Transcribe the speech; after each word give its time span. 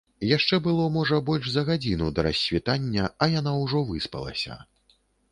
Яшчэ 0.27 0.57
было, 0.67 0.85
можа, 0.93 1.17
больш 1.27 1.49
за 1.55 1.63
гадзіну 1.67 2.07
да 2.19 2.25
рассвітання, 2.27 3.03
а 3.25 3.27
яна 3.33 3.53
ўжо 3.63 3.83
выспалася. 3.91 4.57